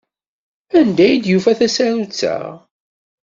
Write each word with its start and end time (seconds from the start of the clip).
Anda 0.79 1.05
i 1.13 1.15
d-yufa 1.23 1.53
tasarut-a? 1.59 2.35